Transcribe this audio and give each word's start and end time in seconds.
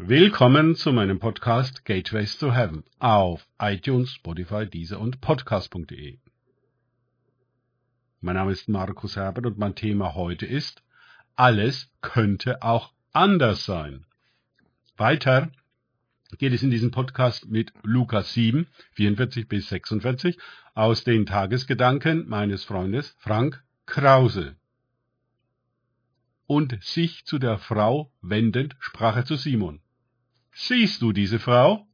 Willkommen 0.00 0.76
zu 0.76 0.92
meinem 0.92 1.18
Podcast 1.18 1.84
Gateways 1.84 2.38
to 2.38 2.54
Heaven 2.54 2.84
auf 3.00 3.48
iTunes, 3.58 4.12
Spotify, 4.12 4.64
Deezer 4.64 5.00
und 5.00 5.20
Podcast.de. 5.20 6.18
Mein 8.20 8.36
Name 8.36 8.52
ist 8.52 8.68
Markus 8.68 9.16
Herbert 9.16 9.44
und 9.44 9.58
mein 9.58 9.74
Thema 9.74 10.14
heute 10.14 10.46
ist 10.46 10.84
Alles 11.34 11.90
könnte 12.00 12.62
auch 12.62 12.92
anders 13.12 13.64
sein. 13.64 14.06
Weiter 14.96 15.50
geht 16.38 16.52
es 16.52 16.62
in 16.62 16.70
diesem 16.70 16.92
Podcast 16.92 17.50
mit 17.50 17.72
Lukas 17.82 18.32
7, 18.34 18.68
44 18.92 19.48
bis 19.48 19.68
46 19.68 20.38
aus 20.74 21.02
den 21.02 21.26
Tagesgedanken 21.26 22.28
meines 22.28 22.62
Freundes 22.64 23.16
Frank 23.18 23.64
Krause. 23.84 24.54
Und 26.46 26.82
sich 26.84 27.24
zu 27.24 27.40
der 27.40 27.58
Frau 27.58 28.12
wendend 28.22 28.76
sprach 28.78 29.16
er 29.16 29.24
zu 29.24 29.34
Simon. 29.34 29.82
Siehst 30.60 31.02
du 31.02 31.12
diese 31.12 31.38
Frau? 31.38 31.86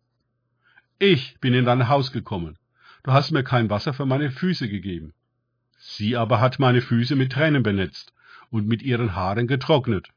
Ich 0.98 1.38
bin 1.38 1.52
in 1.52 1.66
dein 1.66 1.86
Haus 1.86 2.12
gekommen. 2.12 2.56
Du 3.02 3.12
hast 3.12 3.30
mir 3.30 3.44
kein 3.44 3.68
Wasser 3.68 3.92
für 3.92 4.06
meine 4.06 4.30
Füße 4.30 4.70
gegeben. 4.70 5.12
Sie 5.76 6.16
aber 6.16 6.40
hat 6.40 6.58
meine 6.58 6.80
Füße 6.80 7.14
mit 7.14 7.32
Tränen 7.32 7.62
benetzt 7.62 8.14
und 8.48 8.66
mit 8.66 8.82
ihren 8.82 9.14
Haaren 9.14 9.48
getrocknet. 9.48 10.08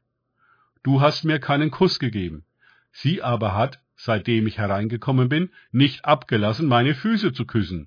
Du 0.82 1.02
hast 1.02 1.24
mir 1.24 1.40
keinen 1.40 1.70
Kuss 1.70 1.98
gegeben. 1.98 2.46
Sie 2.90 3.22
aber 3.22 3.54
hat, 3.54 3.82
seitdem 3.96 4.46
ich 4.46 4.56
hereingekommen 4.56 5.28
bin, 5.28 5.50
nicht 5.70 6.06
abgelassen, 6.06 6.68
meine 6.68 6.94
Füße 6.94 7.34
zu 7.34 7.44
küssen. 7.44 7.86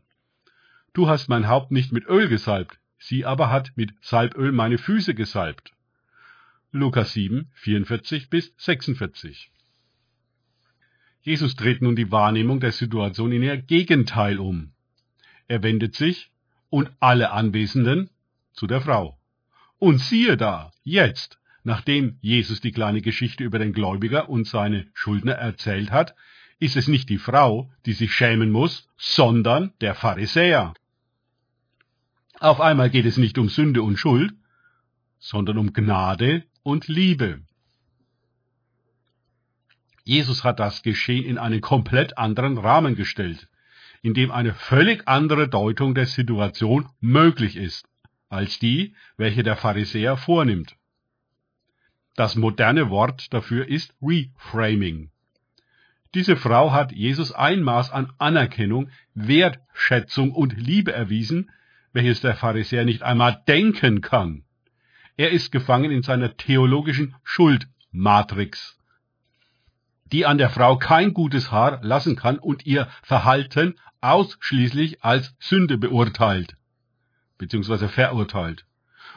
Du 0.94 1.09
hast 1.09 1.28
mein 1.28 1.48
Haupt 1.48 1.72
nicht 1.72 1.91
mit 1.91 2.05
Öl 2.05 2.30
gesalbt, 2.30 2.80
sie 3.00 3.25
aber 3.25 3.50
hat 3.50 3.72
mit 3.75 3.95
Salböl 4.02 4.52
meine 4.52 4.78
Füße 4.78 5.16
gesalbt. 5.16 5.73
Lukas 6.72 7.14
7, 7.14 7.50
44 7.55 8.30
bis 8.30 8.53
46 8.58 9.52
Jesus 11.21 11.55
dreht 11.55 11.81
nun 11.81 11.95
die 11.95 12.11
Wahrnehmung 12.11 12.59
der 12.59 12.71
Situation 12.71 13.31
in 13.31 13.43
ihr 13.43 13.57
Gegenteil 13.57 14.39
um. 14.39 14.73
Er 15.47 15.61
wendet 15.61 15.95
sich 15.95 16.31
und 16.69 16.89
alle 17.00 17.31
Anwesenden 17.31 18.09
zu 18.53 18.66
der 18.66 18.81
Frau. 18.81 19.19
Und 19.78 20.00
siehe 20.00 20.38
da, 20.38 20.72
jetzt, 20.83 21.39
nachdem 21.63 22.17
Jesus 22.22 22.61
die 22.61 22.72
kleine 22.72 23.02
Geschichte 23.02 23.44
über 23.44 23.59
den 23.59 23.73
Gläubiger 23.73 24.30
und 24.30 24.47
seine 24.47 24.88
Schuldner 24.94 25.33
erzählt 25.33 25.91
hat, 25.91 26.16
ist 26.59 26.78
es 26.78 26.88
nicht 26.88 27.09
die 27.09 27.17
Frau, 27.17 27.72
die 27.85 27.94
sich 27.94 28.13
schämen 28.13 28.52
muss, 28.52 28.88
sondern 28.97 29.73
der 29.81 29.95
Pharisäer. 29.95 30.73
Auf 32.39 32.61
einmal 32.61 32.89
geht 32.89 33.06
es 33.06 33.17
nicht 33.17 33.38
um 33.38 33.50
Sünde 33.50 33.83
und 33.83 33.97
Schuld, 33.97 34.33
sondern 35.19 35.58
um 35.59 35.73
Gnade 35.73 36.44
und 36.63 36.88
Liebe. 36.88 37.41
Jesus 40.03 40.44
hat 40.44 40.59
das 40.59 40.81
Geschehen 40.81 41.25
in 41.25 41.38
einen 41.38 41.61
komplett 41.61 42.17
anderen 42.17 42.57
Rahmen 42.57 42.95
gestellt, 42.95 43.47
in 44.02 44.13
dem 44.13 44.31
eine 44.31 44.53
völlig 44.53 45.07
andere 45.07 45.47
Deutung 45.47 45.94
der 45.94 46.07
Situation 46.07 46.89
möglich 46.99 47.55
ist, 47.55 47.88
als 48.29 48.57
die, 48.59 48.95
welche 49.17 49.44
der 49.44 49.57
Pharisäer 49.57 50.17
vornimmt. 50.17 50.75
Das 52.16 52.35
moderne 52.35 52.89
Wort 52.89 53.33
dafür 53.33 53.67
ist 53.67 53.94
Reframing. 54.02 55.11
Diese 56.13 56.35
Frau 56.35 56.72
hat 56.72 56.91
Jesus 56.91 57.31
ein 57.31 57.61
Maß 57.61 57.91
an 57.91 58.11
Anerkennung, 58.17 58.89
Wertschätzung 59.13 60.31
und 60.31 60.57
Liebe 60.57 60.91
erwiesen, 60.91 61.52
welches 61.94 62.22
der 62.22 62.35
Pharisäer 62.35 62.83
nicht 62.85 63.03
einmal 63.03 63.41
denken 63.47 64.02
kann. 64.02 64.44
Er 65.16 65.31
ist 65.31 65.52
gefangen 65.52 65.91
in 65.91 66.03
seiner 66.03 66.35
theologischen 66.35 67.16
Schuldmatrix 67.23 68.81
die 70.12 70.26
an 70.26 70.38
der 70.38 70.50
Frau 70.50 70.78
kein 70.78 71.14
gutes 71.14 71.52
Haar 71.52 71.80
lassen 71.84 72.16
kann 72.16 72.40
und 72.40 72.66
ihr 72.66 72.88
Verhalten 73.04 73.76
ausschließlich 74.02 75.03
als 75.03 75.36
Sünde 75.40 75.78
beurteilt 75.78 76.58
bzw. 77.42 77.88
verurteilt. 77.88 78.66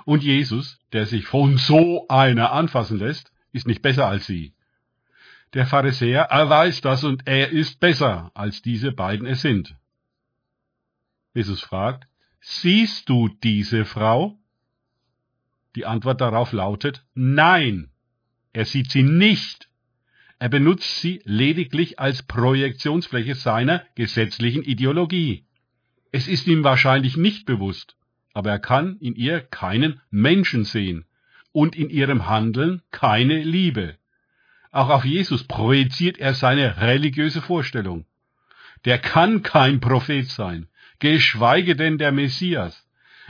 Und 0.05 0.23
Jesus, 0.23 0.79
der 0.93 1.07
sich 1.07 1.27
von 1.27 1.57
so 1.57 2.09
einer 2.09 2.53
anfassen 2.53 2.99
lässt, 2.99 3.33
ist 3.53 3.67
nicht 3.67 3.83
besser 3.83 4.07
als 4.07 4.27
sie. 4.27 4.55
Der 5.53 5.67
Pharisäer, 5.67 6.23
er 6.23 6.49
weiß 6.49 6.81
das 6.81 7.05
und 7.05 7.27
er 7.29 7.51
ist 7.51 7.79
besser, 7.79 8.33
als 8.35 8.61
diese 8.61 8.91
beiden 8.91 9.27
es 9.27 9.41
sind. 9.41 9.77
Jesus 11.33 11.63
fragt, 11.63 12.09
siehst 12.41 13.09
du 13.09 13.29
diese 13.29 13.85
Frau? 13.85 14.37
Die 15.77 15.87
Antwort 15.87 16.21
darauf 16.21 16.53
lautet, 16.53 17.05
nein, 17.15 17.91
er 18.53 18.65
sieht 18.65 18.91
sie 18.91 19.03
nicht. 19.03 19.69
Er 20.45 20.51
benutzt 20.51 21.01
sie 21.01 21.23
lediglich 21.25 21.99
als 21.99 22.23
Projektionsfläche 22.23 23.35
seiner 23.35 23.83
gesetzlichen 23.95 24.63
Ideologie. 24.63 25.47
Es 26.13 26.29
ist 26.29 26.47
ihm 26.47 26.63
wahrscheinlich 26.63 27.17
nicht 27.17 27.47
bewusst, 27.47 27.97
aber 28.35 28.51
er 28.51 28.59
kann 28.59 28.99
in 28.99 29.15
ihr 29.15 29.41
keinen 29.41 30.03
Menschen 30.11 30.65
sehen 30.65 31.07
und 31.53 31.75
in 31.75 31.89
ihrem 31.89 32.29
Handeln 32.29 32.83
keine 32.91 33.43
Liebe. 33.43 33.97
Auch 34.71 34.91
auf 34.91 35.07
Jesus 35.07 35.45
projiziert 35.45 36.19
er 36.19 36.35
seine 36.35 36.79
religiöse 36.79 37.41
Vorstellung. 37.41 38.05
Der 38.85 38.99
kann 38.99 39.43
kein 39.43 39.81
Prophet 39.81 40.29
sein, 40.29 40.69
geschweige 40.99 41.75
denn 41.75 41.97
der 41.97 42.13
Messias. 42.13 42.87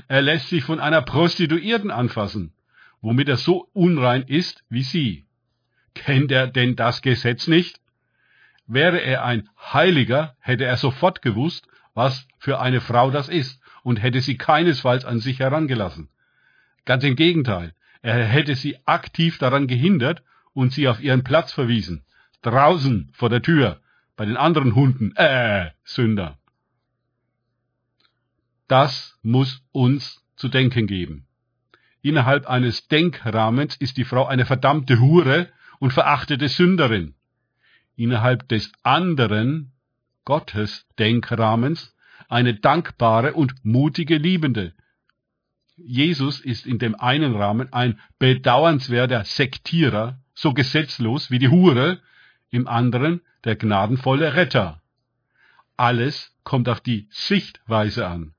Er 0.08 0.20
lässt 0.20 0.48
sich 0.48 0.64
von 0.64 0.80
einer 0.80 1.02
Prostituierten 1.02 1.92
anfassen, 1.92 2.54
womit 3.00 3.28
er 3.28 3.36
so 3.36 3.68
unrein 3.72 4.24
ist 4.24 4.64
wie 4.68 4.82
sie. 4.82 5.24
Kennt 5.94 6.30
er 6.32 6.48
denn 6.48 6.76
das 6.76 7.02
Gesetz 7.02 7.46
nicht? 7.46 7.80
Wäre 8.66 9.00
er 9.00 9.24
ein 9.24 9.48
Heiliger, 9.72 10.36
hätte 10.40 10.64
er 10.64 10.76
sofort 10.76 11.22
gewusst, 11.22 11.66
was 11.94 12.26
für 12.38 12.60
eine 12.60 12.80
Frau 12.80 13.10
das 13.10 13.28
ist, 13.28 13.60
und 13.82 14.02
hätte 14.02 14.20
sie 14.20 14.36
keinesfalls 14.36 15.04
an 15.04 15.20
sich 15.20 15.38
herangelassen. 15.38 16.08
Ganz 16.84 17.04
im 17.04 17.16
Gegenteil, 17.16 17.74
er 18.02 18.24
hätte 18.24 18.54
sie 18.54 18.78
aktiv 18.86 19.38
daran 19.38 19.66
gehindert 19.66 20.22
und 20.52 20.72
sie 20.72 20.88
auf 20.88 21.00
ihren 21.00 21.24
Platz 21.24 21.52
verwiesen, 21.52 22.04
draußen 22.42 23.10
vor 23.12 23.30
der 23.30 23.42
Tür, 23.42 23.80
bei 24.16 24.24
den 24.24 24.36
anderen 24.36 24.74
Hunden, 24.74 25.14
äh, 25.16 25.70
Sünder. 25.84 26.38
Das 28.68 29.18
muss 29.22 29.62
uns 29.72 30.22
zu 30.36 30.48
denken 30.48 30.86
geben. 30.86 31.26
Innerhalb 32.02 32.46
eines 32.46 32.88
Denkrahmens 32.88 33.76
ist 33.76 33.96
die 33.96 34.04
Frau 34.04 34.26
eine 34.26 34.46
verdammte 34.46 35.00
Hure 35.00 35.48
und 35.84 35.92
verachtete 35.92 36.48
Sünderin. 36.48 37.12
Innerhalb 37.94 38.48
des 38.48 38.72
anderen 38.82 39.72
Gottes 40.24 40.86
Denkrahmens 40.98 41.94
eine 42.26 42.54
dankbare 42.54 43.34
und 43.34 43.66
mutige 43.66 44.16
Liebende. 44.16 44.72
Jesus 45.76 46.40
ist 46.40 46.64
in 46.66 46.78
dem 46.78 46.98
einen 46.98 47.36
Rahmen 47.36 47.70
ein 47.70 48.00
bedauernswerter 48.18 49.26
Sektierer, 49.26 50.18
so 50.32 50.54
gesetzlos 50.54 51.30
wie 51.30 51.38
die 51.38 51.50
Hure, 51.50 52.00
im 52.48 52.66
anderen 52.66 53.20
der 53.44 53.54
gnadenvolle 53.54 54.36
Retter. 54.36 54.80
Alles 55.76 56.34
kommt 56.44 56.70
auf 56.70 56.80
die 56.80 57.08
Sichtweise 57.10 58.08
an. 58.08 58.32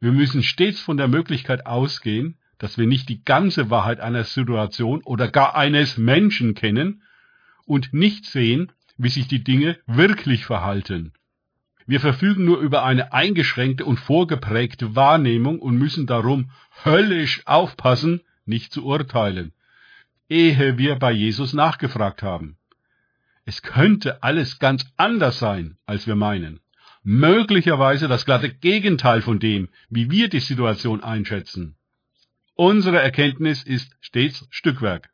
Wir 0.00 0.12
müssen 0.12 0.42
stets 0.42 0.82
von 0.82 0.98
der 0.98 1.08
Möglichkeit 1.08 1.64
ausgehen, 1.64 2.36
dass 2.58 2.78
wir 2.78 2.86
nicht 2.86 3.08
die 3.08 3.22
ganze 3.24 3.70
Wahrheit 3.70 4.00
einer 4.00 4.24
Situation 4.24 5.02
oder 5.02 5.28
gar 5.28 5.56
eines 5.56 5.98
Menschen 5.98 6.54
kennen 6.54 7.02
und 7.64 7.92
nicht 7.92 8.24
sehen, 8.24 8.72
wie 8.96 9.08
sich 9.08 9.28
die 9.28 9.44
Dinge 9.44 9.78
wirklich 9.86 10.46
verhalten. 10.46 11.12
Wir 11.86 12.00
verfügen 12.00 12.44
nur 12.44 12.58
über 12.58 12.84
eine 12.84 13.12
eingeschränkte 13.12 13.84
und 13.84 14.00
vorgeprägte 14.00 14.96
Wahrnehmung 14.96 15.60
und 15.60 15.78
müssen 15.78 16.06
darum 16.06 16.50
höllisch 16.84 17.42
aufpassen, 17.46 18.22
nicht 18.44 18.72
zu 18.72 18.84
urteilen, 18.84 19.52
ehe 20.28 20.78
wir 20.78 20.96
bei 20.96 21.12
Jesus 21.12 21.52
nachgefragt 21.52 22.22
haben. 22.22 22.56
Es 23.44 23.62
könnte 23.62 24.24
alles 24.24 24.58
ganz 24.58 24.84
anders 24.96 25.38
sein, 25.38 25.76
als 25.86 26.08
wir 26.08 26.16
meinen. 26.16 26.58
Möglicherweise 27.04 28.08
das 28.08 28.24
glatte 28.24 28.52
Gegenteil 28.52 29.22
von 29.22 29.38
dem, 29.38 29.68
wie 29.88 30.10
wir 30.10 30.28
die 30.28 30.40
Situation 30.40 31.04
einschätzen. 31.04 31.76
Unsere 32.58 33.02
Erkenntnis 33.02 33.62
ist 33.62 33.94
stets 34.00 34.48
Stückwerk. 34.48 35.10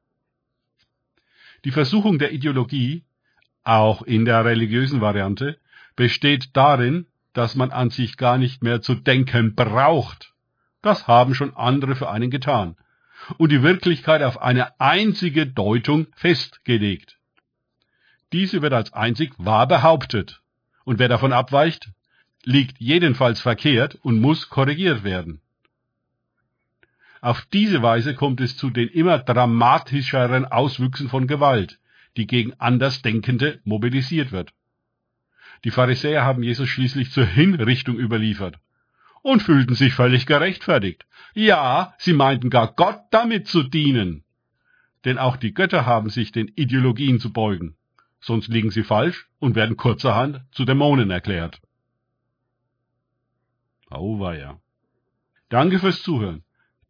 Die 1.64 1.72
Versuchung 1.72 2.20
der 2.20 2.32
Ideologie, 2.32 3.04
auch 3.64 4.02
in 4.02 4.24
der 4.24 4.44
religiösen 4.44 5.00
Variante, 5.00 5.58
besteht 5.96 6.56
darin, 6.56 7.06
dass 7.32 7.56
man 7.56 7.72
an 7.72 7.90
sich 7.90 8.16
gar 8.16 8.38
nicht 8.38 8.62
mehr 8.62 8.80
zu 8.80 8.94
denken 8.94 9.56
braucht. 9.56 10.34
Das 10.82 11.08
haben 11.08 11.34
schon 11.34 11.56
andere 11.56 11.96
für 11.96 12.10
einen 12.10 12.30
getan. 12.30 12.76
Und 13.38 13.50
die 13.50 13.64
Wirklichkeit 13.64 14.22
auf 14.22 14.40
eine 14.40 14.78
einzige 14.80 15.44
Deutung 15.44 16.06
festgelegt. 16.14 17.18
Diese 18.32 18.62
wird 18.62 18.72
als 18.72 18.92
einzig 18.92 19.32
wahr 19.38 19.66
behauptet. 19.66 20.42
Und 20.84 21.00
wer 21.00 21.08
davon 21.08 21.32
abweicht, 21.32 21.90
liegt 22.44 22.80
jedenfalls 22.80 23.40
verkehrt 23.40 23.96
und 23.96 24.20
muss 24.20 24.48
korrigiert 24.48 25.02
werden. 25.02 25.41
Auf 27.22 27.46
diese 27.52 27.82
Weise 27.82 28.16
kommt 28.16 28.40
es 28.40 28.56
zu 28.56 28.68
den 28.68 28.88
immer 28.88 29.20
dramatischeren 29.20 30.44
Auswüchsen 30.44 31.08
von 31.08 31.28
Gewalt, 31.28 31.78
die 32.16 32.26
gegen 32.26 32.52
Andersdenkende 32.54 33.60
mobilisiert 33.62 34.32
wird. 34.32 34.52
Die 35.62 35.70
Pharisäer 35.70 36.24
haben 36.24 36.42
Jesus 36.42 36.68
schließlich 36.68 37.12
zur 37.12 37.24
Hinrichtung 37.24 37.96
überliefert 37.96 38.58
und 39.22 39.40
fühlten 39.40 39.76
sich 39.76 39.94
völlig 39.94 40.26
gerechtfertigt. 40.26 41.06
Ja, 41.32 41.94
sie 41.96 42.12
meinten 42.12 42.50
gar 42.50 42.74
Gott 42.74 42.98
damit 43.12 43.46
zu 43.46 43.62
dienen. 43.62 44.24
Denn 45.04 45.16
auch 45.16 45.36
die 45.36 45.54
Götter 45.54 45.86
haben 45.86 46.10
sich 46.10 46.32
den 46.32 46.48
Ideologien 46.48 47.20
zu 47.20 47.32
beugen. 47.32 47.76
Sonst 48.20 48.48
liegen 48.48 48.72
sie 48.72 48.82
falsch 48.82 49.28
und 49.38 49.54
werden 49.54 49.76
kurzerhand 49.76 50.40
zu 50.50 50.64
Dämonen 50.64 51.12
erklärt. 51.12 51.60
Auweia. 53.90 54.60
Danke 55.48 55.78
fürs 55.78 56.02
Zuhören. 56.02 56.42